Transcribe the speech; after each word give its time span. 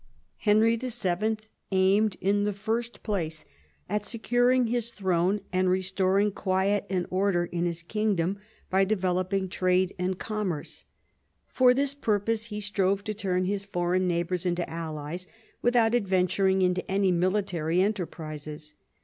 Henry 0.37 0.77
VII. 0.77 1.37
aimed, 1.71 2.17
in 2.21 2.43
the 2.43 2.53
first 2.53 3.03
place, 3.03 3.45
at 3.87 4.03
securing 4.03 4.65
his 4.65 4.93
throne 4.93 5.41
and 5.53 5.69
restoring 5.69 6.31
quiet 6.31 6.87
and 6.89 7.05
order 7.11 7.45
in 7.45 7.67
his 7.67 7.83
kingdom 7.83 8.39
by 8.71 8.83
developing 8.83 9.47
trade 9.47 9.93
and 9.99 10.17
commerce. 10.17 10.85
For 11.45 11.75
this 11.75 11.91
II 11.91 11.93
THE 11.93 11.99
FRENCH 11.99 12.07
ALLUNCE 12.07 12.19
21 12.19 12.19
purpose 12.19 12.45
he 12.45 12.59
strove 12.61 13.03
to 13.03 13.13
turn 13.13 13.45
his 13.45 13.65
foreign 13.65 14.07
neighbours 14.07 14.45
into 14.47 14.67
allies 14.67 15.27
without 15.61 15.93
adventuring 15.93 16.63
into 16.63 16.89
any 16.91 17.11
military 17.11 17.79
enterprises. 17.83 18.73